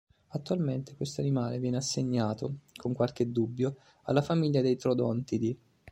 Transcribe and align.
Attualmente 0.29 0.95
questo 0.95 1.21
animale 1.21 1.59
viene 1.59 1.77
assegnato, 1.77 2.61
con 2.75 2.91
qualche 2.95 3.31
dubbio, 3.31 3.75
alla 4.05 4.23
famiglia 4.23 4.61
dei 4.61 4.75
troodontidi. 4.75 5.55